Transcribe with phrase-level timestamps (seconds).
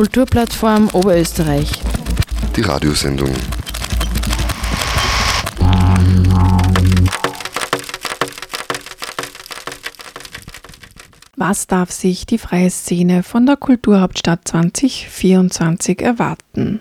[0.00, 1.70] Kulturplattform Oberösterreich.
[2.56, 3.28] Die Radiosendung.
[11.36, 16.80] Was darf sich die freie Szene von der Kulturhauptstadt 2024 erwarten?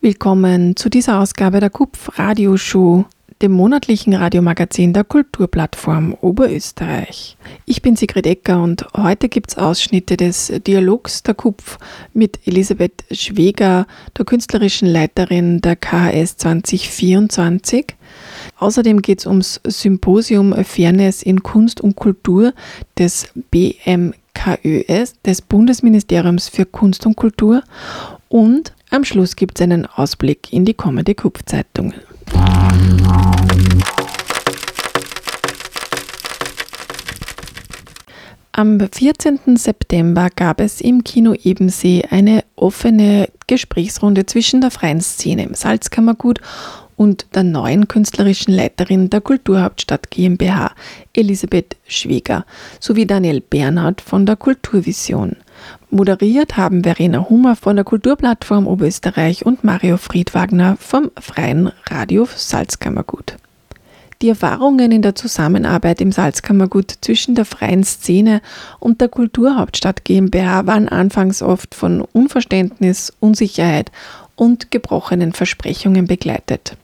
[0.00, 3.04] Willkommen zu dieser Ausgabe der KUPF Radioshow
[3.42, 7.36] dem monatlichen Radiomagazin der Kulturplattform Oberösterreich.
[7.66, 11.78] Ich bin Sigrid Ecker und heute gibt es Ausschnitte des Dialogs der KUPF
[12.14, 13.86] mit Elisabeth Schweger,
[14.16, 17.94] der künstlerischen Leiterin der KHS 2024.
[18.58, 22.54] Außerdem geht es ums Symposium Fairness in Kunst und Kultur
[22.98, 27.62] des BMKÖS, des Bundesministeriums für Kunst und Kultur.
[28.28, 32.15] Und am Schluss gibt es einen Ausblick in die kommende KUPF-Zeitungen.
[38.52, 39.58] Am 14.
[39.58, 46.40] September gab es im Kino Ebensee eine offene Gesprächsrunde zwischen der freien Szene im Salzkammergut
[46.96, 50.72] und der neuen künstlerischen Leiterin der Kulturhauptstadt GmbH,
[51.12, 52.44] Elisabeth Schweger,
[52.80, 55.36] sowie Daniel Bernhard von der Kulturvision.
[55.90, 63.36] Moderiert haben Verena Hummer von der Kulturplattform Oberösterreich und Mario Friedwagner vom Freien Radio Salzkammergut.
[64.22, 68.40] Die Erfahrungen in der Zusammenarbeit im Salzkammergut zwischen der freien Szene
[68.80, 73.92] und der Kulturhauptstadt GmbH waren anfangs oft von Unverständnis, Unsicherheit
[74.34, 76.78] und gebrochenen Versprechungen begleitet.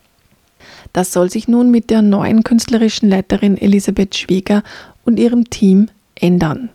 [0.93, 4.63] Das soll sich nun mit der neuen künstlerischen Leiterin Elisabeth Schweger
[5.05, 6.69] und ihrem Team ändern.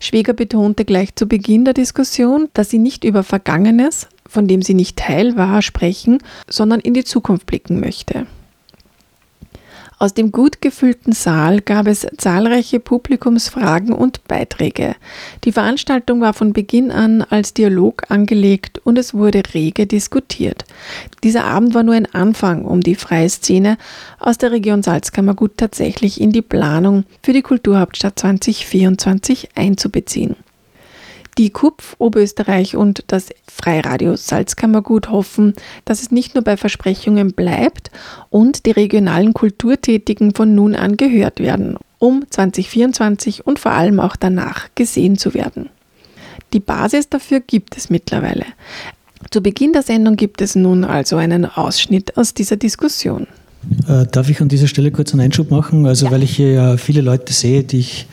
[0.00, 4.74] Schweger betonte gleich zu Beginn der Diskussion, dass sie nicht über Vergangenes, von dem sie
[4.74, 8.26] nicht Teil war, sprechen, sondern in die Zukunft blicken möchte.
[10.02, 14.96] Aus dem gut gefüllten Saal gab es zahlreiche Publikumsfragen und Beiträge.
[15.44, 20.64] Die Veranstaltung war von Beginn an als Dialog angelegt und es wurde rege diskutiert.
[21.22, 23.78] Dieser Abend war nur ein Anfang, um die freie Szene
[24.18, 30.34] aus der Region Salzkammergut tatsächlich in die Planung für die Kulturhauptstadt 2024 einzubeziehen.
[31.38, 35.54] Die KUPF Oberösterreich und das Freiradio Salzkammergut hoffen,
[35.86, 37.90] dass es nicht nur bei Versprechungen bleibt
[38.28, 44.16] und die regionalen Kulturtätigen von nun an gehört werden, um 2024 und vor allem auch
[44.16, 45.70] danach gesehen zu werden.
[46.52, 48.44] Die Basis dafür gibt es mittlerweile.
[49.30, 53.26] Zu Beginn der Sendung gibt es nun also einen Ausschnitt aus dieser Diskussion.
[53.88, 55.86] Äh, darf ich an dieser Stelle kurz einen Einschub machen?
[55.86, 56.12] Also, ja.
[56.12, 58.06] weil ich hier ja viele Leute sehe, die ich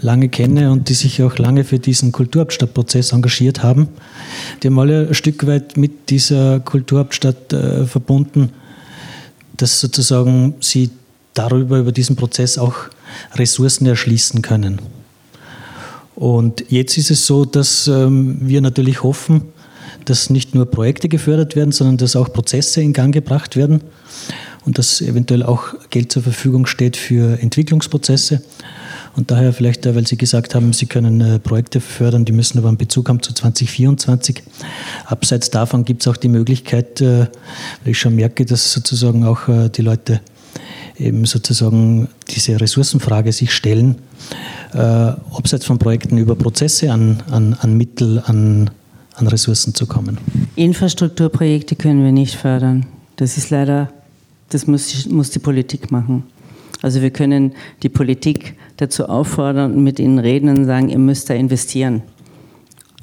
[0.00, 3.88] lange kenne und die sich auch lange für diesen Kulturhauptstadtprozess engagiert haben.
[4.62, 8.50] Die haben alle ein Stück weit mit dieser Kulturhauptstadt äh, verbunden,
[9.56, 10.90] dass sozusagen sie
[11.34, 12.74] darüber, über diesen Prozess auch
[13.34, 14.80] Ressourcen erschließen können.
[16.14, 19.42] Und jetzt ist es so, dass ähm, wir natürlich hoffen,
[20.04, 23.82] dass nicht nur Projekte gefördert werden, sondern dass auch Prozesse in Gang gebracht werden
[24.64, 28.42] und dass eventuell auch Geld zur Verfügung steht für Entwicklungsprozesse.
[29.16, 32.58] Und daher vielleicht, äh, weil Sie gesagt haben, Sie können äh, Projekte fördern, die müssen
[32.58, 34.42] aber einen Bezug haben zu 2024.
[35.06, 37.28] Abseits davon gibt es auch die Möglichkeit, äh, weil
[37.92, 40.20] ich schon merke, dass sozusagen auch die Leute
[40.98, 43.96] eben sozusagen diese Ressourcenfrage sich stellen,
[44.74, 48.70] äh, abseits von Projekten über Prozesse an, an, an Mittel, an,
[49.14, 50.18] an Ressourcen zu kommen.
[50.56, 52.86] Infrastrukturprojekte können wir nicht fördern.
[53.16, 53.90] Das ist leider,
[54.50, 56.24] das muss, muss die Politik machen.
[56.82, 57.52] Also wir können
[57.82, 62.02] die Politik dazu auffordern und mit ihnen reden und sagen, ihr müsst da investieren.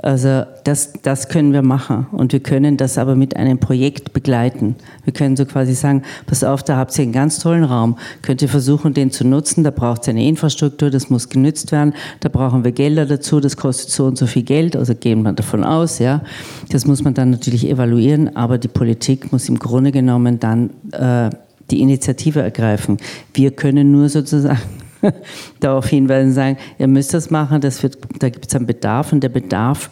[0.06, 4.76] Also das, das können wir machen und wir können das aber mit einem Projekt begleiten.
[5.06, 8.42] Wir können so quasi sagen, pass auf, da habt ihr einen ganz tollen Raum, könnt
[8.42, 12.28] ihr versuchen, den zu nutzen, da braucht es eine Infrastruktur, das muss genützt werden, da
[12.28, 15.64] brauchen wir Gelder dazu, das kostet so und so viel Geld, also gehen wir davon
[15.64, 16.22] aus, ja.
[16.70, 21.30] Das muss man dann natürlich evaluieren, aber die Politik muss im Grunde genommen dann äh,
[21.72, 22.98] die Initiative ergreifen.
[23.34, 24.60] Wir können nur sozusagen
[25.60, 29.22] darauf hinweisen sagen, ihr müsst das machen, das wird, da gibt es einen Bedarf und
[29.22, 29.90] der Bedarf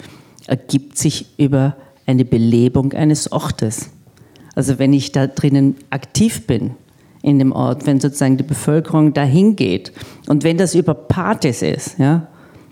[0.47, 1.75] ergibt sich über
[2.05, 3.89] eine Belebung eines Ortes.
[4.55, 6.71] Also wenn ich da drinnen aktiv bin
[7.21, 9.91] in dem Ort, wenn sozusagen die Bevölkerung dahin geht
[10.27, 12.27] und wenn das über Partys ist, ja,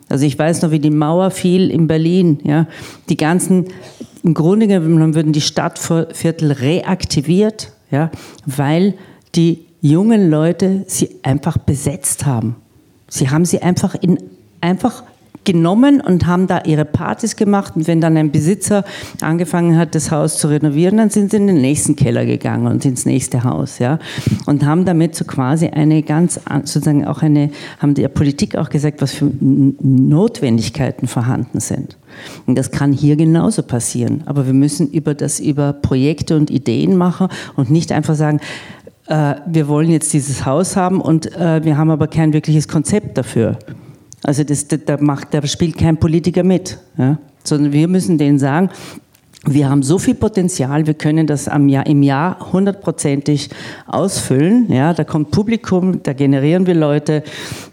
[0.10, 2.68] also ich weiß noch, wie die Mauer fiel in Berlin, ja,
[3.08, 3.68] die ganzen,
[4.24, 8.10] im Grunde genommen würden die Stadtviertel reaktiviert, ja,
[8.46, 8.96] weil
[9.36, 12.56] die jungen Leute sie einfach besetzt haben.
[13.08, 14.18] Sie haben sie einfach in
[14.62, 15.04] einfach
[15.44, 17.76] genommen und haben da ihre Partys gemacht.
[17.76, 18.84] Und wenn dann ein Besitzer
[19.22, 22.86] angefangen hat, das Haus zu renovieren, dann sind sie in den nächsten Keller gegangen und
[22.86, 23.98] ins nächste Haus, ja.
[24.46, 27.50] Und haben damit so quasi eine ganz, sozusagen auch eine,
[27.80, 31.98] haben der Politik auch gesagt, was für Notwendigkeiten vorhanden sind.
[32.46, 34.24] Und das kann hier genauso passieren.
[34.26, 38.42] Aber wir müssen über das, über Projekte und Ideen machen und nicht einfach sagen,
[39.08, 43.18] äh, wir wollen jetzt dieses Haus haben und äh, wir haben aber kein wirkliches Konzept
[43.18, 43.58] dafür.
[44.24, 47.18] Also das, da, macht, da spielt kein Politiker mit, ja?
[47.44, 48.70] sondern wir müssen denen sagen,
[49.46, 53.50] wir haben so viel Potenzial, wir können das am Jahr, im Jahr hundertprozentig
[53.88, 54.72] ausfüllen.
[54.72, 57.24] Ja, da kommt Publikum, da generieren wir Leute,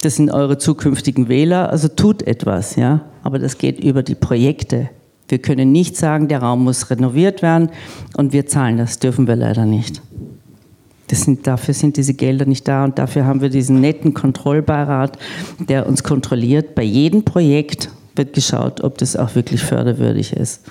[0.01, 2.77] das sind eure zukünftigen Wähler, also tut etwas.
[2.77, 3.03] Ja?
[3.23, 4.89] Aber das geht über die Projekte.
[5.29, 7.69] Wir können nicht sagen, der Raum muss renoviert werden
[8.17, 10.01] und wir zahlen das, dürfen wir leider nicht.
[11.11, 15.19] Sind, dafür sind diese Gelder nicht da und dafür haben wir diesen netten Kontrollbeirat,
[15.59, 16.75] der uns kontrolliert.
[16.75, 20.63] Bei jedem Projekt wird geschaut, ob das auch wirklich förderwürdig ist.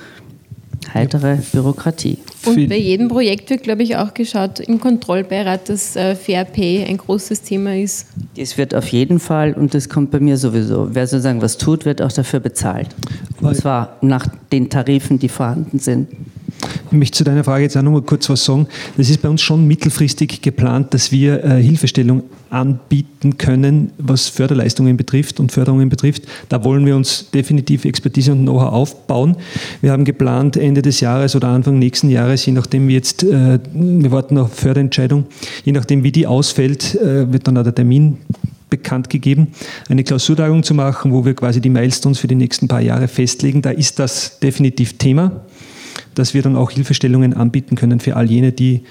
[0.93, 2.17] Heitere Bürokratie.
[2.45, 6.85] Und bei jedem Projekt wird, glaube ich, auch geschaut im Kontrollbeirat, dass äh, Fair Pay
[6.85, 8.07] ein großes Thema ist.
[8.37, 11.85] Es wird auf jeden Fall, und das kommt bei mir sowieso, wer sozusagen was tut,
[11.85, 12.89] wird auch dafür bezahlt.
[13.41, 16.07] Und zwar nach den Tarifen, die vorhanden sind.
[16.91, 18.67] Ich möchte zu deiner Frage jetzt auch noch mal kurz was sagen.
[18.95, 24.95] Das ist bei uns schon mittelfristig geplant, dass wir äh, Hilfestellung anbieten können, was Förderleistungen
[24.95, 26.23] betrifft und Förderungen betrifft.
[26.49, 29.35] Da wollen wir uns definitiv Expertise und Know-how aufbauen.
[29.81, 33.59] Wir haben geplant, Ende des Jahres oder Anfang nächsten Jahres, je nachdem wie jetzt, äh,
[33.73, 35.25] wir warten auf Förderentscheidung,
[35.65, 38.17] je nachdem wie die ausfällt, äh, wird dann auch der Termin
[38.69, 39.47] bekannt gegeben,
[39.87, 43.61] eine Klausurtagung zu machen, wo wir quasi die Milestones für die nächsten paar Jahre festlegen.
[43.61, 45.43] Da ist das definitiv Thema
[46.17, 48.81] dass wir dann auch Hilfestellungen anbieten können für all jene, die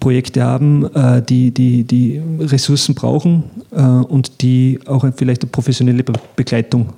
[0.00, 6.04] Projekte haben, äh, die, die, die Ressourcen brauchen äh, und die auch vielleicht eine professionelle
[6.36, 6.94] Begleitung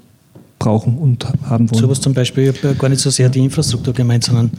[0.64, 1.80] brauchen und haben wollen.
[1.80, 4.50] So was zum Beispiel, gar nicht so sehr die Infrastruktur gemeint, sondern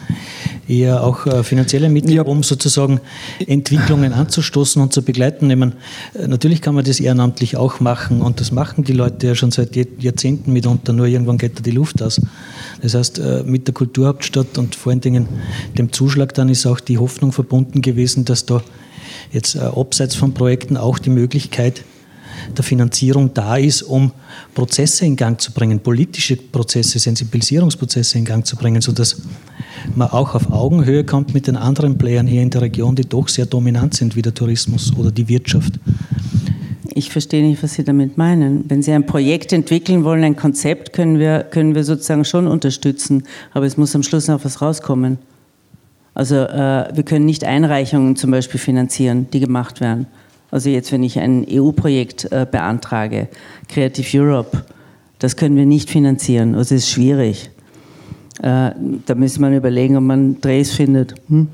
[0.67, 2.21] eher auch äh, finanzielle Mittel, ja.
[2.21, 2.99] um sozusagen
[3.45, 5.49] Entwicklungen anzustoßen und zu begleiten.
[5.49, 5.73] Ich meine,
[6.13, 9.49] äh, natürlich kann man das ehrenamtlich auch machen und das machen die Leute ja schon
[9.49, 12.21] seit Jahrzehnten mitunter, nur irgendwann geht da die Luft aus.
[12.83, 15.27] Das heißt, äh, mit der Kulturhauptstadt und vor allen Dingen
[15.75, 18.61] dem Zuschlag dann ist auch die Hoffnung verbunden gewesen, dass da
[19.31, 21.83] jetzt abseits von Projekten auch die Möglichkeit
[22.55, 24.11] der Finanzierung da ist, um
[24.53, 29.21] Prozesse in Gang zu bringen, politische Prozesse, Sensibilisierungsprozesse in Gang zu bringen, sodass
[29.95, 33.27] man auch auf Augenhöhe kommt mit den anderen Playern hier in der Region, die doch
[33.27, 35.73] sehr dominant sind, wie der Tourismus oder die Wirtschaft.
[36.97, 38.69] Ich verstehe nicht, was Sie damit meinen.
[38.69, 43.23] Wenn Sie ein Projekt entwickeln wollen, ein Konzept, können wir, können wir sozusagen schon unterstützen,
[43.53, 45.17] aber es muss am Schluss noch was rauskommen.
[46.13, 50.07] Also äh, wir können nicht Einreichungen zum Beispiel finanzieren, die gemacht werden.
[50.51, 53.27] Also jetzt, wenn ich ein EU-Projekt äh, beantrage,
[53.67, 54.63] Creative Europe,
[55.19, 56.55] das können wir nicht finanzieren.
[56.55, 57.49] Also es ist schwierig.
[58.41, 58.71] Äh,
[59.05, 61.15] da müsste man überlegen, ob man Drehs findet.
[61.29, 61.47] Hm?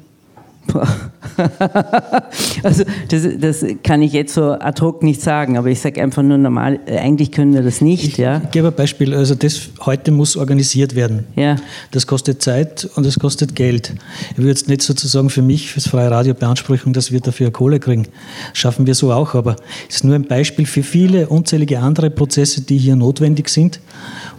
[2.63, 6.23] also das, das, kann ich jetzt so ad hoc nicht sagen, aber ich sage einfach
[6.23, 8.03] nur normal, eigentlich können wir das nicht.
[8.03, 8.39] Ich, ja.
[8.51, 11.25] gebe ein Beispiel, also das heute muss organisiert werden.
[11.35, 11.55] Ja.
[11.91, 13.93] Das kostet Zeit und es kostet Geld.
[14.31, 17.79] Ich würde jetzt nicht sozusagen für mich, fürs freie Radio beanspruchen, dass wir dafür Kohle
[17.79, 18.07] kriegen.
[18.53, 19.55] Schaffen wir so auch, aber
[19.89, 23.79] es ist nur ein Beispiel für viele unzählige andere Prozesse, die hier notwendig sind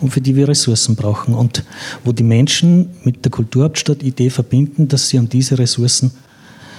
[0.01, 1.65] und für die wir Ressourcen brauchen und
[2.05, 6.11] wo die Menschen mit der Kulturhauptstadt-Idee verbinden, dass sie an diese Ressourcen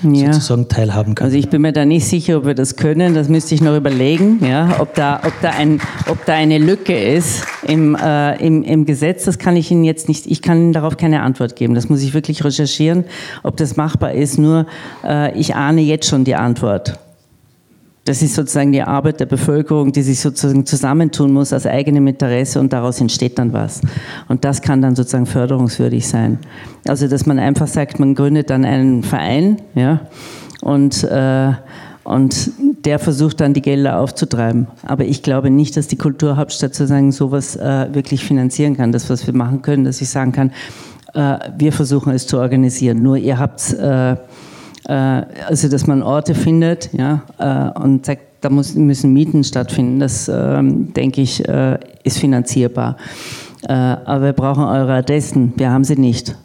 [0.03, 0.33] ja.
[0.33, 1.25] sozusagen teilhaben können.
[1.25, 3.13] Also ich bin mir da nicht sicher, ob wir das können.
[3.13, 6.97] Das müsste ich noch überlegen, ja, ob, da, ob, da, ein, ob da eine Lücke
[6.97, 9.25] ist im, äh, im, im Gesetz.
[9.25, 11.75] Das kann ich Ihnen jetzt nicht, ich kann Ihnen darauf keine Antwort geben.
[11.75, 13.05] Das muss ich wirklich recherchieren,
[13.43, 14.38] ob das machbar ist.
[14.38, 14.65] Nur
[15.03, 17.00] äh, ich ahne jetzt schon die Antwort.
[18.05, 22.60] Das ist sozusagen die Arbeit der Bevölkerung, die sich sozusagen zusammentun muss aus eigenem Interesse
[22.60, 23.79] und daraus entsteht dann was.
[24.27, 26.39] Und das kann dann sozusagen förderungswürdig sein.
[26.86, 30.01] Also, dass man einfach sagt, man gründet dann einen Verein, ja,
[30.62, 31.51] und, äh,
[32.03, 32.51] und
[32.83, 34.67] der versucht dann die Gelder aufzutreiben.
[34.86, 38.91] Aber ich glaube nicht, dass die Kulturhauptstadt sozusagen sowas äh, wirklich finanzieren kann.
[38.91, 40.51] Das, was wir machen können, dass ich sagen kann,
[41.13, 43.01] äh, wir versuchen es zu organisieren.
[43.01, 44.17] Nur ihr habt äh,
[44.92, 50.00] also dass man Orte findet ja, äh, und sagt, da muss, müssen Mieten stattfinden.
[50.00, 52.98] Das, ähm, denke ich, äh, ist finanzierbar.
[53.66, 55.54] aber wir brauchen eure Adressen.
[55.56, 56.36] Wir haben sie nicht.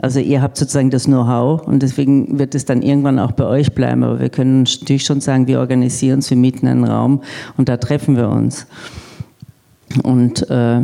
[0.00, 3.74] Also ihr habt sozusagen das Know-how und deswegen wird es dann irgendwann auch bei euch
[3.74, 4.02] bleiben.
[4.02, 7.22] Aber wir können natürlich schon sagen, wir organisieren uns, wir mieten einen Raum
[7.56, 8.66] und da treffen wir uns.
[10.02, 10.80] Und äh,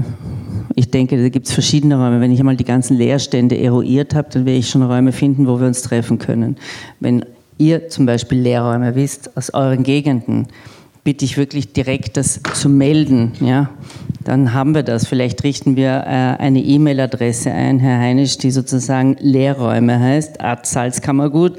[0.75, 2.21] ich denke, da gibt es verschiedene Räume.
[2.21, 5.59] Wenn ich einmal die ganzen Leerstände eruiert habe, dann werde ich schon Räume finden, wo
[5.59, 6.57] wir uns treffen können.
[7.00, 7.25] Wenn
[7.59, 10.49] ihr zum Beispiel Lehrräume wisst aus euren Gegenden,
[11.04, 13.33] bitte ich wirklich direkt das zu melden.
[13.40, 13.71] Ja?
[14.25, 15.07] dann haben wir das.
[15.07, 21.59] Vielleicht richten wir äh, eine E-Mail-Adresse ein, Herr Heinisch, die sozusagen Lehrräume heißt, Art Salzkammergut.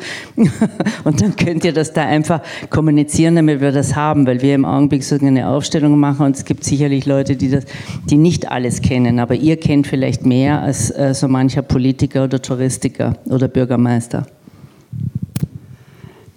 [1.03, 4.65] und dann könnt ihr das da einfach kommunizieren, damit wir das haben, weil wir im
[4.65, 7.65] Augenblick so eine Aufstellung machen und es gibt sicherlich Leute, die das,
[8.10, 12.41] die nicht alles kennen, aber ihr kennt vielleicht mehr als äh, so mancher Politiker oder
[12.41, 14.25] Touristiker oder Bürgermeister.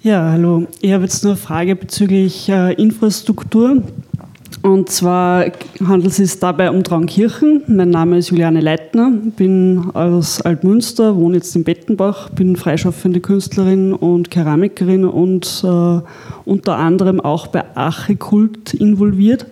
[0.05, 0.67] Ja, hallo.
[0.83, 3.83] Ich habe jetzt eine Frage bezüglich äh, Infrastruktur.
[4.65, 5.45] Und zwar
[5.87, 7.65] handelt es sich dabei um Traunkirchen.
[7.67, 13.93] Mein Name ist Juliane Leitner, bin aus Altmünster, wohne jetzt in Bettenbach, bin freischaffende Künstlerin
[13.93, 16.01] und Keramikerin und äh,
[16.47, 19.45] unter anderem auch bei Achekult involviert.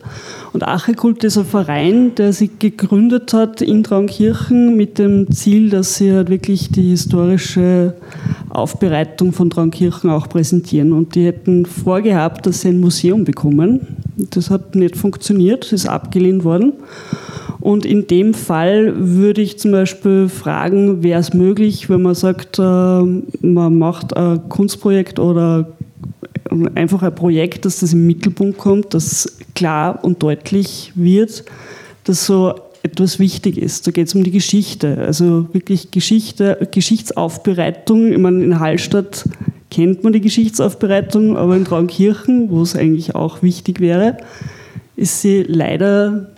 [0.55, 5.97] Und Achekult ist ein Verein, der sich gegründet hat in Traunkirchen mit dem Ziel, dass
[5.97, 7.97] sie halt wirklich die historische
[8.49, 10.95] Aufbereitung von Traunkirchen auch präsentieren.
[10.95, 13.99] Und die hätten vorgehabt, dass sie ein Museum bekommen.
[14.31, 16.75] Das hat nicht funktioniert, ist abgelehnt worden.
[17.61, 22.59] Und in dem Fall würde ich zum Beispiel fragen, wäre es möglich, wenn man sagt,
[22.59, 25.69] äh, man macht ein Kunstprojekt oder
[26.75, 31.45] einfach ein Projekt, dass das im Mittelpunkt kommt, dass klar und deutlich wird,
[32.05, 33.87] dass so etwas wichtig ist.
[33.87, 38.13] Da geht es um die Geschichte, also wirklich Geschichte, Geschichtsaufbereitung.
[38.13, 39.25] Ich meine, in Hallstatt
[39.73, 44.19] kennt man die Geschichtsaufbereitung, aber in Traunkirchen, wo es eigentlich auch wichtig wäre,
[44.97, 46.31] ist sie leider,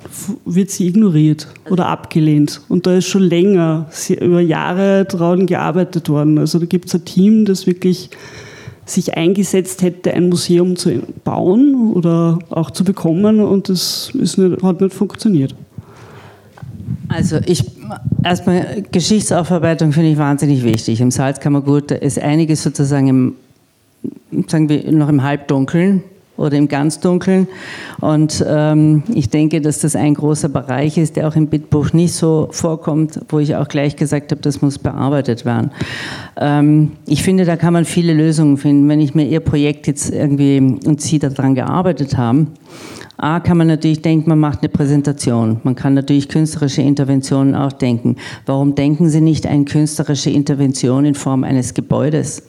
[0.44, 2.60] wird sie ignoriert oder abgelehnt.
[2.68, 3.86] Und da ist schon länger,
[4.20, 6.38] über Jahre daran gearbeitet worden.
[6.38, 8.10] Also da gibt es ein Team, das wirklich
[8.86, 14.62] sich eingesetzt hätte, ein Museum zu bauen oder auch zu bekommen und das ist nicht,
[14.62, 15.56] hat nicht funktioniert.
[17.08, 17.64] Also ich
[18.22, 21.00] erstmal Geschichtsaufarbeitung finde ich wahnsinnig wichtig.
[21.00, 23.34] Im Salzkammergut ist einiges sozusagen im,
[24.48, 26.02] sagen wir, noch im Halbdunkeln
[26.36, 27.46] oder im Ganzdunkeln.
[28.00, 32.14] Und ähm, ich denke, dass das ein großer Bereich ist, der auch im Bitbuch nicht
[32.14, 35.70] so vorkommt, wo ich auch gleich gesagt habe, das muss bearbeitet werden.
[36.36, 38.88] Ähm, ich finde, da kann man viele Lösungen finden.
[38.88, 42.48] Wenn ich mir Ihr Projekt jetzt irgendwie und Sie daran gearbeitet haben,
[43.16, 45.60] A, kann man natürlich denken, man macht eine Präsentation.
[45.62, 48.16] Man kann natürlich künstlerische Interventionen auch denken.
[48.44, 52.42] Warum denken Sie nicht eine künstlerische Intervention in Form eines Gebäudes?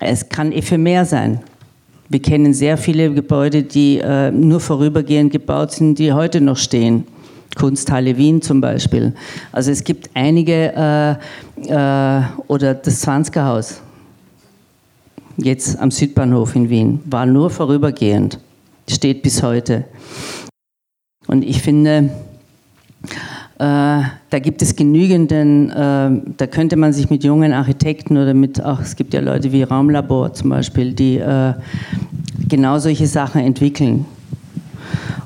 [0.00, 1.40] Es kann ephemer sein.
[2.08, 7.04] Wir kennen sehr viele Gebäude, die äh, nur vorübergehend gebaut sind, die heute noch stehen.
[7.56, 9.14] Kunsthalle Wien zum Beispiel.
[9.52, 11.10] Also es gibt einige, äh,
[11.68, 13.80] äh, oder das Zwanzgerhaus,
[15.36, 18.38] jetzt am Südbahnhof in Wien, war nur vorübergehend
[18.90, 19.84] steht bis heute.
[21.26, 22.10] Und ich finde,
[23.58, 28.80] da gibt es genügenden, äh, da könnte man sich mit jungen Architekten oder mit, auch
[28.80, 31.54] es gibt ja Leute wie Raumlabor zum Beispiel, die äh,
[32.48, 34.06] genau solche Sachen entwickeln.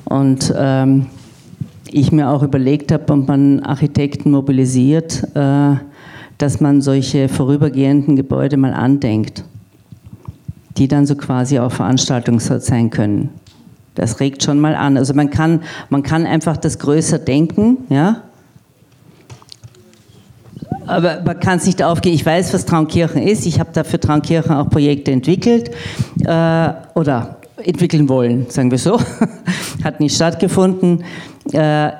[0.05, 1.07] Und ähm,
[1.91, 5.75] ich mir auch überlegt habe, ob man Architekten mobilisiert, äh,
[6.39, 9.43] dass man solche vorübergehenden Gebäude mal andenkt,
[10.77, 13.29] die dann so quasi auch Veranstaltungsort sein können.
[13.95, 14.97] Das regt schon mal an.
[14.97, 18.23] Also man kann, man kann einfach das größer denken, ja.
[20.85, 22.13] Aber man kann es nicht aufgehen.
[22.13, 23.45] Ich weiß, was Traunkirchen ist.
[23.45, 25.71] Ich habe dafür Traunkirchen auch Projekte entwickelt
[26.25, 28.99] äh, oder entwickeln wollen, sagen wir so.
[29.83, 31.03] Hat nicht stattgefunden.
[31.51, 31.91] Äh,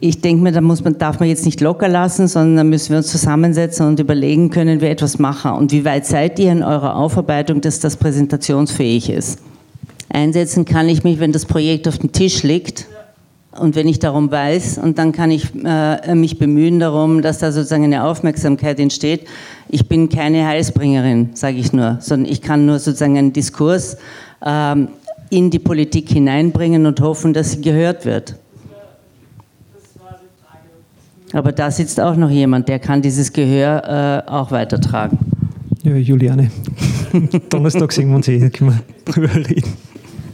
[0.00, 2.90] ich denke mir, da muss man, darf man jetzt nicht locker lassen, sondern da müssen
[2.90, 5.52] wir uns zusammensetzen und überlegen, können wir etwas machen.
[5.52, 9.40] Und wie weit seid ihr in eurer Aufarbeitung, dass das präsentationsfähig ist?
[10.10, 12.86] Einsetzen kann ich mich, wenn das Projekt auf dem Tisch liegt
[13.58, 17.52] und wenn ich darum weiß und dann kann ich äh, mich bemühen darum, dass da
[17.52, 19.26] sozusagen eine Aufmerksamkeit entsteht.
[19.68, 23.98] Ich bin keine Heilsbringerin, sage ich nur, sondern ich kann nur sozusagen einen Diskurs
[24.44, 24.88] ähm,
[25.30, 28.36] in die Politik hineinbringen und hoffen, dass sie gehört wird.
[31.32, 35.18] Aber da sitzt auch noch jemand, der kann dieses Gehör äh, auch weitertragen.
[35.82, 36.50] Ja, Juliane.
[37.50, 39.74] Donnerstag sehen wir uns eh, können wir drüber reden.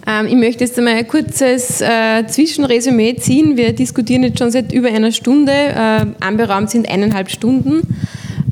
[0.07, 3.57] Ähm, ich möchte jetzt einmal ein kurzes äh, Zwischenresümee ziehen.
[3.57, 5.53] Wir diskutieren jetzt schon seit über einer Stunde.
[5.53, 7.81] Äh, anberaumt sind eineinhalb Stunden.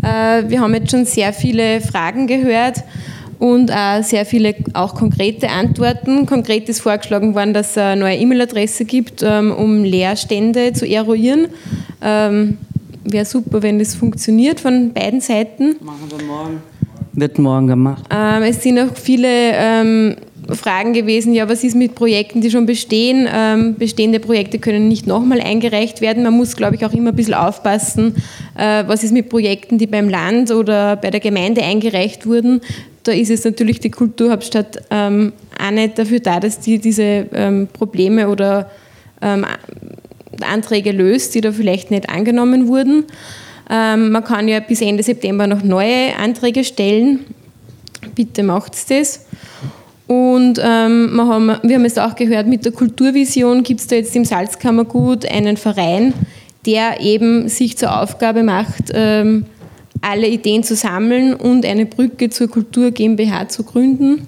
[0.02, 2.82] Äh, wir haben jetzt schon sehr viele Fragen gehört
[3.38, 6.26] und äh, sehr viele auch konkrete Antworten.
[6.26, 11.48] Konkret ist vorgeschlagen worden, dass es eine neue E-Mail-Adresse gibt, ähm, um Leerstände zu eruieren.
[12.00, 12.58] Ähm,
[13.04, 15.76] Wäre super, wenn das funktioniert von beiden Seiten.
[15.80, 16.62] Machen wir morgen.
[17.14, 18.04] Wird morgen gemacht.
[18.10, 20.16] Ähm, es sind auch viele ähm,
[20.54, 23.28] Fragen gewesen, ja, was ist mit Projekten, die schon bestehen?
[23.32, 26.22] Ähm, bestehende Projekte können nicht nochmal eingereicht werden.
[26.22, 28.16] Man muss, glaube ich, auch immer ein bisschen aufpassen,
[28.56, 32.60] äh, was ist mit Projekten, die beim Land oder bei der Gemeinde eingereicht wurden.
[33.02, 37.68] Da ist es natürlich die Kulturhauptstadt ähm, auch nicht dafür da, dass die diese ähm,
[37.72, 38.70] Probleme oder
[39.20, 39.44] ähm,
[40.40, 43.04] Anträge löst, die da vielleicht nicht angenommen wurden.
[43.70, 47.20] Ähm, man kann ja bis Ende September noch neue Anträge stellen.
[48.14, 49.26] Bitte macht das.
[50.06, 53.96] Und ähm, wir, haben, wir haben jetzt auch gehört, mit der Kulturvision gibt es da
[53.96, 56.12] jetzt im Salzkammergut einen Verein,
[56.66, 59.46] der eben sich zur Aufgabe macht, ähm,
[60.00, 64.26] alle Ideen zu sammeln und eine Brücke zur Kultur GmbH zu gründen.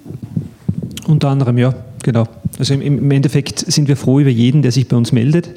[1.07, 2.25] Unter anderem, ja, genau.
[2.59, 5.49] Also im, Endeffekt sind wir froh über jeden, der sich bei uns meldet.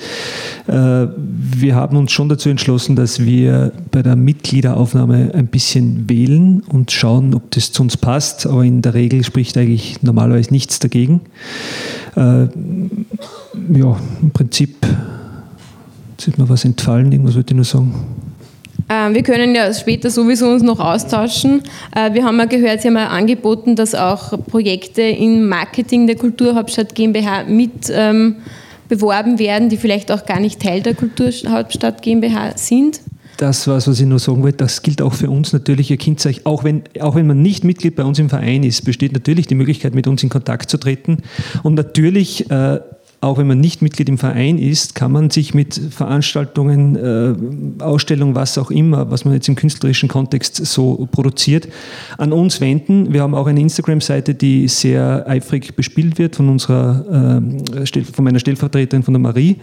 [0.68, 6.62] Äh, wir haben uns schon dazu entschlossen, dass wir bei der Mitgliederaufnahme ein bisschen wählen
[6.62, 8.48] und schauen, ob das zu uns passt.
[8.48, 11.22] Aber in der Regel spricht eigentlich normalerweise nichts dagegen.
[12.16, 12.48] Äh,
[13.74, 14.88] ja, im Prinzip
[16.18, 17.94] ist mir was entfallen, irgendwas würde ich nur sagen.
[18.90, 21.62] Ähm, wir können ja später sowieso uns noch austauschen.
[21.96, 26.16] Äh, wir haben ja gehört, Sie haben ja angeboten, dass auch Projekte im Marketing der
[26.16, 28.38] Kulturhauptstadt GmbH mit ähm,
[28.88, 33.02] beworben werden, die vielleicht auch gar nicht Teil der Kulturhauptstadt GmbH sind.
[33.38, 34.58] Das war was ich nur sagen wollte.
[34.58, 35.92] Das gilt auch für uns natürlich.
[35.92, 38.84] Ihr Kind euch, auch wenn, auch wenn man nicht Mitglied bei uns im Verein ist,
[38.84, 41.18] besteht natürlich die Möglichkeit, mit uns in Kontakt zu treten.
[41.62, 42.80] Und natürlich äh,
[43.28, 47.36] auch wenn man nicht Mitglied im Verein ist, kann man sich mit Veranstaltungen, äh,
[47.84, 51.68] Ausstellungen, was auch immer, was man jetzt im künstlerischen Kontext so produziert,
[52.18, 53.14] an uns wenden.
[53.14, 57.44] Wir haben auch eine Instagram-Seite, die sehr eifrig bespielt wird von unserer,
[57.76, 59.58] äh, von meiner Stellvertreterin, von der Marie.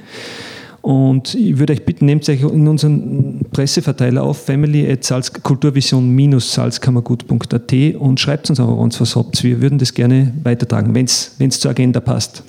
[0.83, 5.01] Und ich würde euch bitten, nehmt euch in unseren Presseverteiler auf, family at
[5.43, 9.43] kulturvision-salzkammergut.at und schreibt uns auch, uns was habt.
[9.43, 12.45] Wir würden das gerne weitertragen, wenn es zur Agenda passt.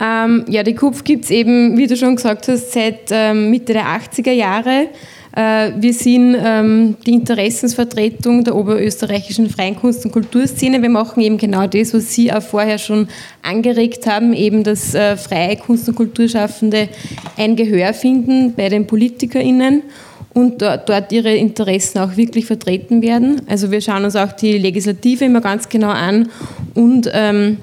[0.00, 3.72] Ähm, ja, die KUPF gibt es eben, wie du schon gesagt hast, seit ähm, Mitte
[3.72, 4.88] der 80er Jahre.
[5.36, 10.80] Äh, wir sind ähm, die Interessensvertretung der oberösterreichischen freien Kunst- und Kulturszene.
[10.80, 13.08] Wir machen eben genau das, was Sie auch vorher schon
[13.42, 16.88] angeregt haben, eben dass äh, freie Kunst- und Kulturschaffende
[17.36, 19.82] ein Gehör finden bei den PolitikerInnen
[20.34, 23.42] und dort, ihre Interessen auch wirklich vertreten werden.
[23.46, 26.28] Also wir schauen uns auch die Legislative immer ganz genau an
[26.74, 27.58] und ähm,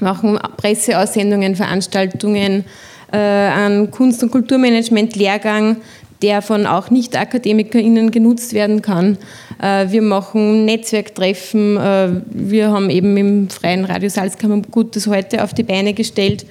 [0.00, 2.64] machen Presseaussendungen, Veranstaltungen,
[3.12, 5.76] äh, einen Kunst- und Kulturmanagement-Lehrgang,
[6.22, 9.16] der von auch Nicht-AkademikerInnen genutzt werden kann.
[9.60, 11.76] Äh, wir machen Netzwerktreffen.
[11.76, 16.46] Äh, wir haben eben im Freien Radio Salzkammergut das heute auf die Beine gestellt.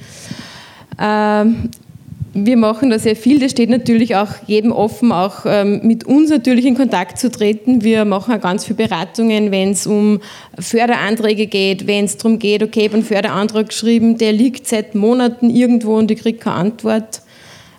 [2.33, 3.39] Wir machen da sehr viel.
[3.39, 7.83] Das steht natürlich auch jedem offen, auch ähm, mit uns natürlich in Kontakt zu treten.
[7.83, 10.19] Wir machen auch ganz viele Beratungen, wenn es um
[10.59, 14.93] Förderanträge geht, wenn es darum geht, okay, ich habe einen Förderantrag geschrieben, der liegt seit
[14.93, 17.21] Monaten irgendwo und ich kriege keine Antwort.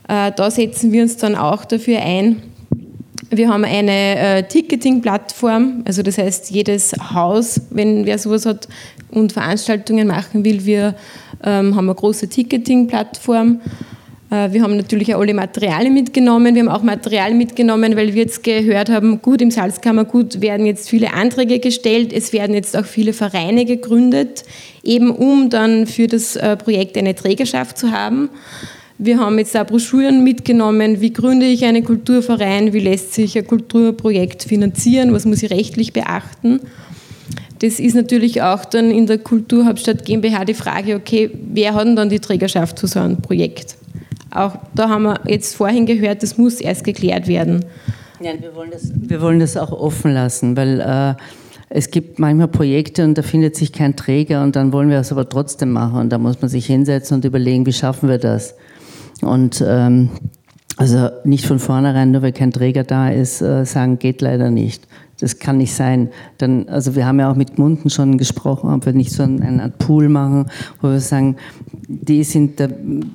[0.09, 2.43] Äh, da setzen wir uns dann auch dafür ein.
[3.31, 8.67] Wir haben eine äh, Ticketing-Plattform, also das heißt, jedes Haus, wenn wer sowas hat
[9.13, 10.97] und Veranstaltungen machen will, wir
[11.45, 13.61] ähm, haben eine große Ticketing-Plattform.
[14.31, 16.55] Äh, wir haben natürlich auch alle Materialien mitgenommen.
[16.55, 20.89] Wir haben auch Material mitgenommen, weil wir jetzt gehört haben, gut, im Salzkammergut werden jetzt
[20.89, 22.13] viele Anträge gestellt.
[22.13, 24.45] Es werden jetzt auch viele Vereine gegründet,
[24.83, 28.31] eben um dann für das äh, Projekt eine Trägerschaft zu haben.
[29.03, 33.47] Wir haben jetzt auch Broschüren mitgenommen, wie gründe ich einen Kulturverein, wie lässt sich ein
[33.47, 36.61] Kulturprojekt finanzieren, was muss ich rechtlich beachten.
[37.61, 41.97] Das ist natürlich auch dann in der Kulturhauptstadt GmbH die Frage, okay, wer hat denn
[41.97, 43.80] dann die Trägerschaft zu so einem Projekt?
[44.31, 47.65] Auch da haben wir jetzt vorhin gehört, das muss erst geklärt werden.
[48.21, 51.15] Ja, wir, wollen das, wir wollen das auch offen lassen, weil äh,
[51.69, 55.11] es gibt manchmal Projekte und da findet sich kein Träger und dann wollen wir es
[55.11, 58.55] aber trotzdem machen und da muss man sich hinsetzen und überlegen, wie schaffen wir das.
[59.23, 60.11] Und ähm,
[60.77, 64.87] also nicht von vornherein, nur weil kein Träger da ist, äh, sagen, geht leider nicht
[65.21, 66.09] das kann nicht sein.
[66.39, 69.63] Dann, also wir haben ja auch mit Munden schon gesprochen, ob wir nicht so eine
[69.63, 70.47] Art Pool machen,
[70.81, 71.37] wo wir sagen,
[71.89, 72.69] die sind, da,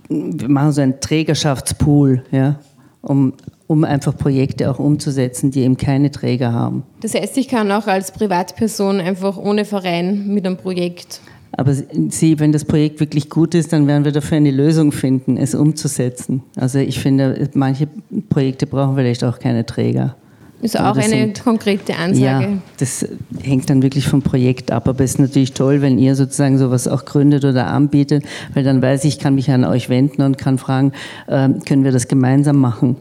[0.10, 2.60] wir machen so einen Trägerschaftspool, ja,
[3.02, 3.34] um,
[3.68, 6.84] um einfach Projekte auch umzusetzen, die eben keine Träger haben.
[7.02, 11.22] Das heißt, ich kann auch als Privatperson einfach ohne Verein mit einem Projekt
[11.58, 15.38] aber Sie, wenn das Projekt wirklich gut ist, dann werden wir dafür eine Lösung finden,
[15.38, 16.44] es umzusetzen.
[16.58, 17.88] Also ich finde, manche
[18.30, 20.18] Projekte brauchen vielleicht auch keine Träger.
[20.66, 22.46] Ist auch eine sind, konkrete Ansage.
[22.46, 23.06] Ja, das
[23.44, 24.88] hängt dann wirklich vom Projekt ab.
[24.88, 28.26] Aber es ist natürlich toll, wenn ihr sozusagen sowas auch gründet oder anbietet,
[28.56, 30.92] weil dann weiß ich, ich kann mich an euch wenden und kann fragen,
[31.28, 32.96] äh, können wir das gemeinsam machen?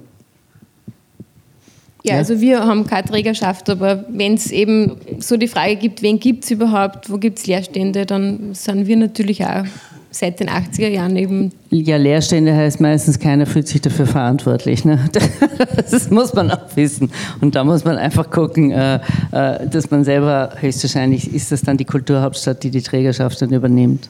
[2.03, 6.03] Ja, ja, also wir haben keine Trägerschaft, aber wenn es eben so die Frage gibt,
[6.03, 9.65] wen gibt es überhaupt, wo gibt es Leerstände, dann sind wir natürlich auch
[10.15, 11.53] seit den 80er Jahren eben.
[11.71, 14.85] Ja, Leerstände heißt meistens, keiner fühlt sich dafür verantwortlich.
[14.85, 14.99] Ne?
[15.91, 17.11] Das muss man auch wissen.
[17.41, 18.97] Und da muss man einfach gucken, äh,
[19.33, 24.09] äh, dass man selber, höchstwahrscheinlich ist das dann die Kulturhauptstadt, die die Trägerschaft dann übernimmt.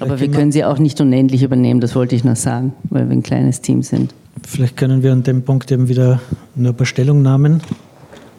[0.00, 3.16] Aber wir können sie auch nicht unendlich übernehmen, das wollte ich noch sagen, weil wir
[3.16, 4.12] ein kleines Team sind.
[4.46, 6.20] Vielleicht können wir an dem Punkt eben wieder
[6.54, 7.62] nur ein paar Stellungnahmen,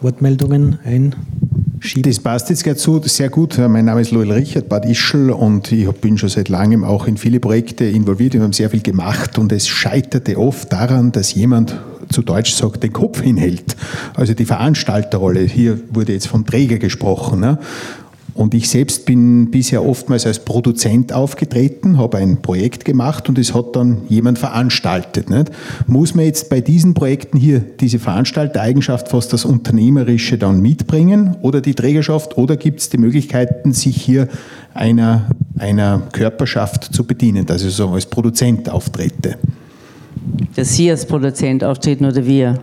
[0.02, 0.78] Wortmeldungen
[1.76, 2.10] einschieben.
[2.10, 3.58] Das passt jetzt gerade so sehr gut.
[3.58, 7.16] Mein Name ist Loel Richard, Bad Ischl und ich bin schon seit langem auch in
[7.16, 8.34] viele Projekte involviert.
[8.34, 11.78] Wir haben sehr viel gemacht und es scheiterte oft daran, dass jemand
[12.10, 13.76] zu Deutsch sagt, den Kopf hinhält.
[14.14, 15.40] Also die Veranstalterrolle.
[15.40, 17.40] Hier wurde jetzt vom Träger gesprochen.
[17.40, 17.58] Ne?
[18.36, 23.54] Und ich selbst bin bisher oftmals als Produzent aufgetreten, habe ein Projekt gemacht und es
[23.54, 25.30] hat dann jemand veranstaltet.
[25.30, 25.50] Nicht?
[25.86, 31.62] Muss man jetzt bei diesen Projekten hier diese Veranstaltereigenschaft fast das Unternehmerische dann mitbringen oder
[31.62, 34.28] die Trägerschaft oder gibt es die Möglichkeiten, sich hier
[34.74, 39.38] einer, einer Körperschaft zu bedienen, dass ich so als Produzent auftrete?
[40.54, 42.58] Dass Sie als Produzent auftreten oder wir?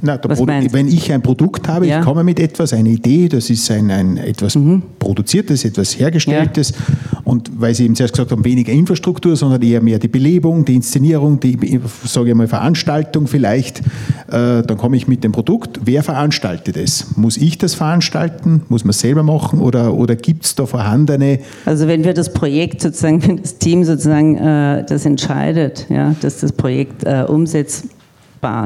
[0.00, 1.98] Na, wenn ich ein Produkt habe, ja.
[1.98, 4.82] ich komme mit etwas, eine Idee, das ist ein, ein etwas mhm.
[4.98, 6.70] Produziertes, etwas Hergestelltes.
[6.70, 7.20] Ja.
[7.24, 10.76] Und weil Sie eben zuerst gesagt haben, weniger Infrastruktur, sondern eher mehr die Belebung, die
[10.76, 13.80] Inszenierung, die, sage ich mal, Veranstaltung vielleicht,
[14.28, 15.80] äh, dann komme ich mit dem Produkt.
[15.84, 17.16] Wer veranstaltet es?
[17.16, 18.62] Muss ich das veranstalten?
[18.68, 19.60] Muss man es selber machen?
[19.60, 21.40] Oder, oder gibt es da vorhandene?
[21.66, 26.40] Also wenn wir das Projekt sozusagen, wenn das Team sozusagen äh, das entscheidet, ja, dass
[26.40, 27.86] das Projekt äh, umsetzt,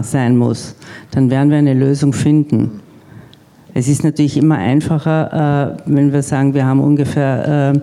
[0.02, 0.74] sein muss,
[1.10, 2.80] dann werden wir eine Lösung finden.
[3.74, 7.80] Es ist natürlich immer einfacher, äh, wenn wir sagen, wir haben ungefähr, äh,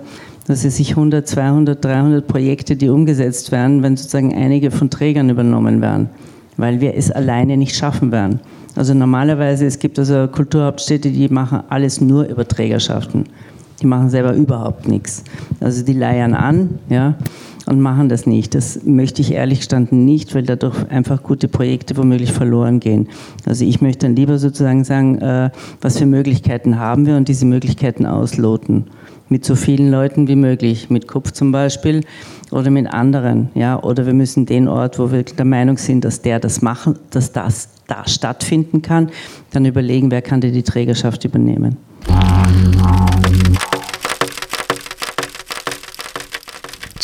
[0.48, 5.30] dass es sich 100, 200, 300 Projekte, die umgesetzt werden, wenn sozusagen einige von Trägern
[5.30, 6.10] übernommen werden,
[6.58, 8.40] weil wir es alleine nicht schaffen werden.
[8.76, 13.26] Also normalerweise, es gibt also Kulturhauptstädte, die machen alles nur über Trägerschaften.
[13.82, 15.24] Die machen selber überhaupt nichts.
[15.60, 17.16] Also die leiern an, ja,
[17.70, 18.56] und machen das nicht.
[18.56, 23.08] Das möchte ich ehrlich gestanden nicht, weil dadurch einfach gute Projekte womöglich verloren gehen.
[23.46, 27.46] Also ich möchte dann lieber sozusagen sagen, äh, was für Möglichkeiten haben wir und diese
[27.46, 28.86] Möglichkeiten ausloten.
[29.30, 32.02] Mit so vielen Leuten wie möglich, mit Kopf zum Beispiel
[32.50, 33.50] oder mit anderen.
[33.54, 33.80] Ja?
[33.84, 37.32] Oder wir müssen den Ort, wo wir der Meinung sind, dass der das machen, dass
[37.34, 39.10] das da stattfinden kann,
[39.52, 41.78] dann überlegen, wer kann denn die Trägerschaft übernehmen.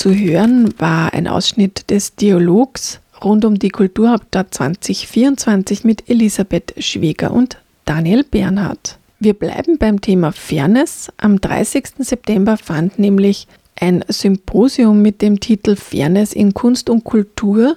[0.05, 7.31] Zu hören war ein Ausschnitt des Dialogs rund um die Kulturhauptstadt 2024 mit Elisabeth Schweger
[7.31, 8.99] und Daniel Bernhardt.
[9.19, 11.11] Wir bleiben beim Thema Fairness.
[11.17, 11.87] Am 30.
[11.97, 13.47] September fand nämlich
[13.79, 17.75] ein Symposium mit dem Titel Fairness in Kunst und Kultur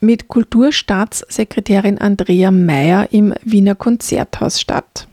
[0.00, 5.06] mit Kulturstaatssekretärin Andrea Mayer im Wiener Konzerthaus statt.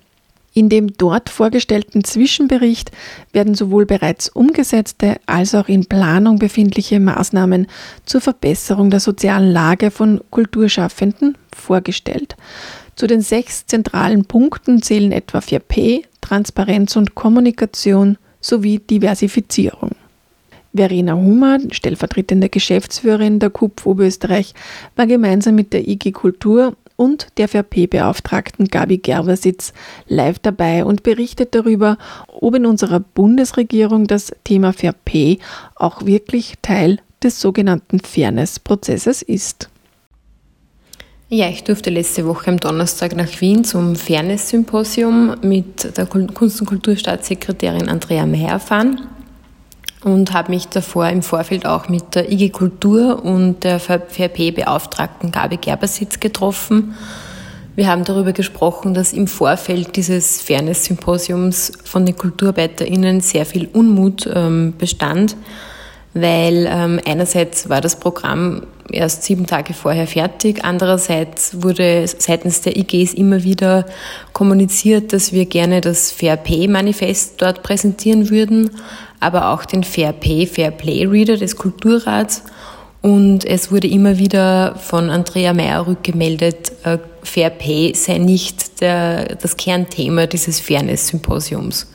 [0.58, 2.89] In dem dort vorgestellten Zwischenbericht
[3.34, 7.68] werden sowohl bereits umgesetzte als auch in Planung befindliche Maßnahmen
[8.06, 12.38] zur Verbesserung der sozialen Lage von Kulturschaffenden vorgestellt.
[12.96, 19.91] Zu den sechs zentralen Punkten zählen etwa 4P, Transparenz und Kommunikation sowie Diversifizierung.
[20.74, 24.54] Verena Hummer, stellvertretende Geschäftsführerin der KUPF Oberösterreich,
[24.96, 29.73] war gemeinsam mit der IG Kultur und der VP-Beauftragten Gabi Gerbersitz
[30.08, 35.39] live dabei und berichtet darüber, ob in unserer Bundesregierung das Thema VP
[35.75, 39.69] auch wirklich Teil des sogenannten Fairness-Prozesses ist.
[41.27, 46.67] Ja, ich durfte letzte Woche am Donnerstag nach Wien zum Fairness-Symposium mit der Kunst- und
[46.67, 49.01] Kulturstaatssekretärin Andrea Meyer fahren
[50.06, 55.58] und habe mich davor im Vorfeld auch mit der IG Kultur und der VRP-Beauftragten Gabi
[55.58, 56.94] Gerbersitz getroffen.
[57.76, 64.30] Wir haben darüber gesprochen, dass im Vorfeld dieses Fairness-Symposiums von den KulturarbeiterInnen sehr viel Unmut
[64.32, 65.36] ähm, bestand,
[66.13, 72.78] weil ähm, einerseits war das Programm erst sieben Tage vorher fertig, andererseits wurde seitens der
[72.78, 73.88] IGs immer wieder
[74.34, 78.70] kommuniziert, dass wir gerne das Fair-Pay-Manifest dort präsentieren würden,
[79.26, 82.44] aber auch den Fair Pay, Fair Play Reader des Kulturrats.
[83.02, 89.36] Und es wurde immer wieder von Andrea Meyer rückgemeldet, äh, Fair Pay sei nicht der,
[89.36, 91.88] das Kernthema dieses Fairness-Symposiums.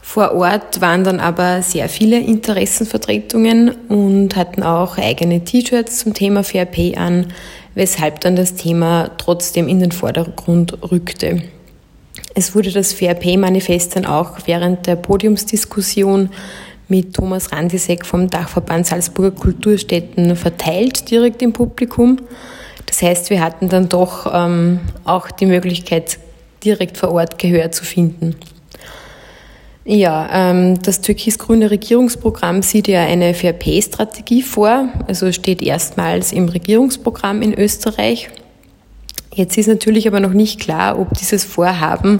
[0.00, 6.42] Vor Ort waren dann aber sehr viele Interessenvertretungen und hatten auch eigene T-Shirts zum Thema
[6.42, 7.26] Fair Pay an,
[7.76, 11.42] weshalb dann das Thema trotzdem in den Vordergrund rückte.
[12.34, 16.30] Es wurde das Fair Pay Manifest dann auch während der Podiumsdiskussion
[16.88, 22.18] mit Thomas Randisek vom Dachverband Salzburger Kulturstätten verteilt, direkt im Publikum.
[22.86, 26.18] Das heißt, wir hatten dann doch ähm, auch die Möglichkeit,
[26.64, 28.36] direkt vor Ort Gehör zu finden.
[29.84, 36.48] Ja, ähm, das türkis-grüne Regierungsprogramm sieht ja eine Fair Pay-Strategie vor, also steht erstmals im
[36.48, 38.28] Regierungsprogramm in Österreich
[39.32, 42.18] Jetzt ist natürlich aber noch nicht klar, ob dieses Vorhaben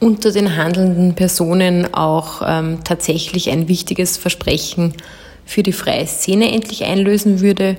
[0.00, 4.94] unter den handelnden Personen auch ähm, tatsächlich ein wichtiges Versprechen
[5.44, 7.76] für die freie Szene endlich einlösen würde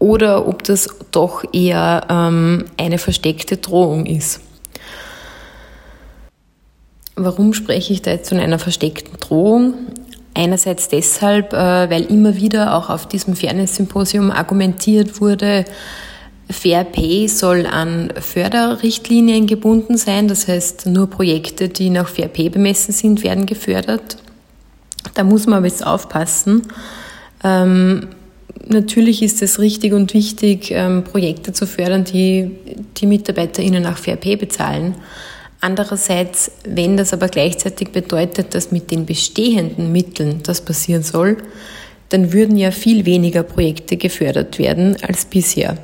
[0.00, 4.40] oder ob das doch eher ähm, eine versteckte Drohung ist.
[7.14, 9.74] Warum spreche ich da jetzt von einer versteckten Drohung?
[10.34, 15.64] Einerseits deshalb, äh, weil immer wieder auch auf diesem Fairness-Symposium argumentiert wurde,
[16.50, 22.50] Fair Pay soll an Förderrichtlinien gebunden sein, das heißt nur Projekte, die nach Fair Pay
[22.50, 24.18] bemessen sind, werden gefördert.
[25.14, 26.62] Da muss man aber jetzt aufpassen.
[27.42, 28.08] Ähm,
[28.66, 32.50] natürlich ist es richtig und wichtig, ähm, Projekte zu fördern, die
[32.96, 34.96] die MitarbeiterInnen nach Fair Pay bezahlen.
[35.60, 41.38] Andererseits, wenn das aber gleichzeitig bedeutet, dass mit den bestehenden Mitteln das passieren soll,
[42.10, 45.78] dann würden ja viel weniger Projekte gefördert werden als bisher.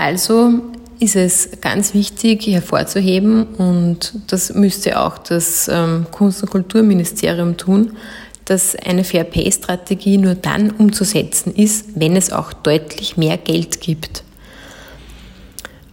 [0.00, 0.54] Also
[0.98, 7.98] ist es ganz wichtig hervorzuheben, und das müsste auch das ähm, Kunst- und Kulturministerium tun,
[8.46, 14.24] dass eine Fair Pay-Strategie nur dann umzusetzen ist, wenn es auch deutlich mehr Geld gibt.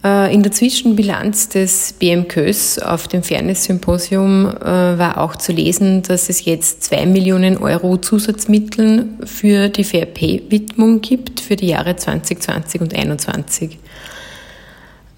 [0.05, 4.63] Äh, in der Zwischenbilanz des BMKs auf dem Fairness-Symposium äh,
[4.97, 11.01] war auch zu lesen, dass es jetzt zwei Millionen Euro Zusatzmitteln für die Fair Pay-Widmung
[11.01, 13.79] gibt für die Jahre 2020 und 2021.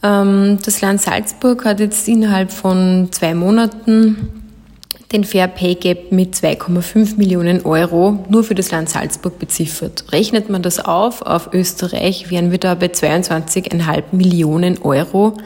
[0.02, 4.40] Ähm, das Land Salzburg hat jetzt innerhalb von zwei Monaten
[5.12, 10.06] den Fair Pay Gap mit 2,5 Millionen Euro nur für das Land Salzburg beziffert.
[10.12, 15.38] Rechnet man das auf auf Österreich, wären wir da bei 22,5 Millionen Euro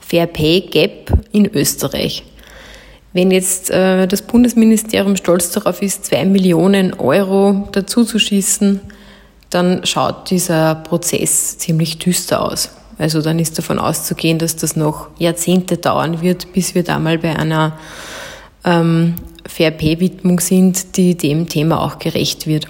[0.00, 2.24] Fair Pay Gap in Österreich.
[3.12, 8.80] Wenn jetzt äh, das Bundesministerium stolz darauf ist, 2 Millionen Euro dazu zu schießen,
[9.48, 12.70] dann schaut dieser Prozess ziemlich düster aus.
[13.00, 17.16] Also dann ist davon auszugehen, dass das noch Jahrzehnte dauern wird, bis wir da mal
[17.16, 17.78] bei einer
[18.62, 19.14] ähm,
[19.46, 22.68] Fair-Pay-Widmung sind, die dem Thema auch gerecht wird.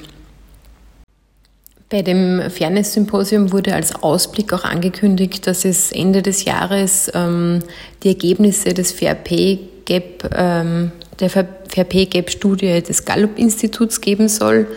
[1.88, 7.58] Bei dem Fairness-Symposium wurde als Ausblick auch angekündigt, dass es Ende des Jahres ähm,
[8.04, 11.44] die Ergebnisse des Fair Pay Gap, ähm, der Fair
[11.84, 14.68] Pay Gap Studie des Gallup-Instituts geben soll.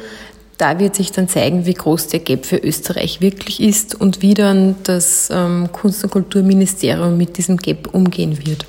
[0.64, 4.34] Da wird sich dann zeigen, wie groß der Gap für Österreich wirklich ist und wie
[4.34, 8.66] dann das ähm, Kunst- und Kulturministerium mit diesem Gap umgehen wird.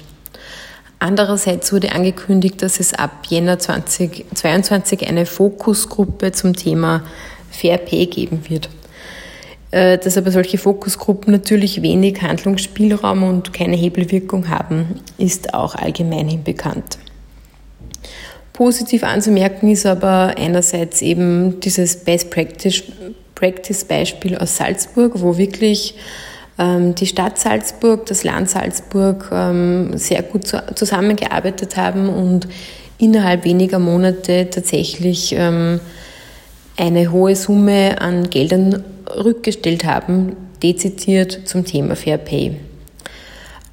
[0.98, 7.04] Andererseits wurde angekündigt, dass es ab Jänner 2022 eine Fokusgruppe zum Thema
[7.52, 8.68] Fair Pay geben wird.
[9.70, 16.42] Äh, dass aber solche Fokusgruppen natürlich wenig Handlungsspielraum und keine Hebelwirkung haben, ist auch allgemeinhin
[16.42, 16.98] bekannt.
[18.54, 22.84] Positiv anzumerken ist aber einerseits eben dieses Best Practice,
[23.34, 25.96] Practice Beispiel aus Salzburg, wo wirklich
[26.56, 32.46] ähm, die Stadt Salzburg, das Land Salzburg ähm, sehr gut zusammengearbeitet haben und
[32.96, 35.80] innerhalb weniger Monate tatsächlich ähm,
[36.76, 38.84] eine hohe Summe an Geldern
[39.16, 42.54] rückgestellt haben, dezidiert zum Thema Fair Pay.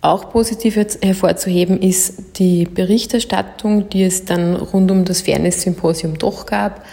[0.01, 6.83] Auch positiv hervorzuheben ist die Berichterstattung, die es dann rund um das Fairness-Symposium doch gab.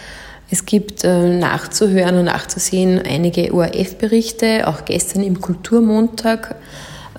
[0.51, 4.67] Es gibt äh, nachzuhören und nachzusehen einige ORF-Berichte.
[4.67, 6.55] Auch gestern im Kulturmontag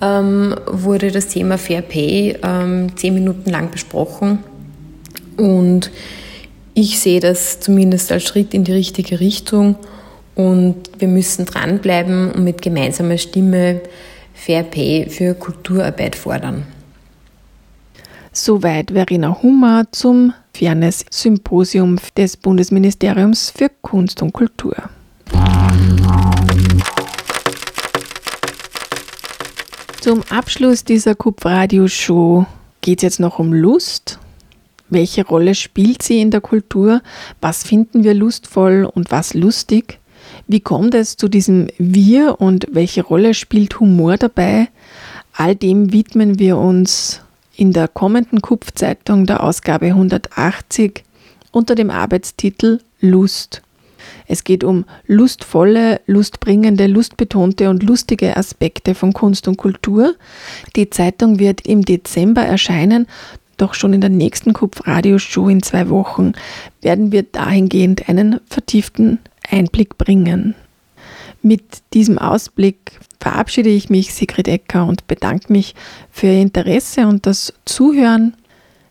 [0.01, 4.39] ähm, wurde das Thema Fair Pay ähm, zehn Minuten lang besprochen.
[5.35, 5.91] Und
[6.73, 9.75] ich sehe das zumindest als Schritt in die richtige Richtung.
[10.35, 13.81] Und wir müssen dranbleiben und mit gemeinsamer Stimme
[14.43, 16.65] Fair Pay für Kulturarbeit fordern.
[18.31, 24.75] Soweit Verena Hummer zum Fairness-Symposium des Bundesministeriums für Kunst und Kultur.
[29.99, 32.47] Zum Abschluss dieser Kup-Radio-Show
[32.81, 34.17] geht es jetzt noch um Lust.
[34.89, 37.03] Welche Rolle spielt sie in der Kultur?
[37.41, 40.00] Was finden wir lustvoll und was lustig?
[40.51, 44.67] Wie kommt es zu diesem Wir und welche Rolle spielt Humor dabei?
[45.31, 47.21] All dem widmen wir uns
[47.55, 51.05] in der kommenden Kupfzeitung der Ausgabe 180
[51.51, 53.61] unter dem Arbeitstitel Lust.
[54.27, 60.15] Es geht um lustvolle, lustbringende, lustbetonte und lustige Aspekte von Kunst und Kultur.
[60.75, 63.07] Die Zeitung wird im Dezember erscheinen,
[63.55, 66.33] doch schon in der nächsten Kupf-Radio-Show in zwei Wochen
[66.81, 70.55] werden wir dahingehend einen vertieften Einblick bringen.
[71.41, 75.75] Mit diesem Ausblick verabschiede ich mich, Sigrid Ecker, und bedanke mich
[76.11, 78.35] für Ihr Interesse und das Zuhören.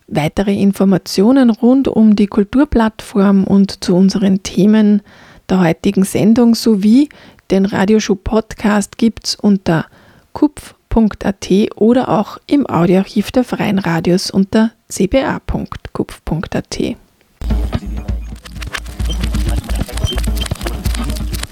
[0.08, 5.02] Weitere Informationen rund um die Kulturplattform und zu unseren Themen
[5.48, 7.08] der heutigen Sendung sowie
[7.50, 9.86] den Radioshow Podcast gibt es unter
[10.32, 16.78] kupf.at oder auch im Audioarchiv der Freien Radios unter cba.kupf.at.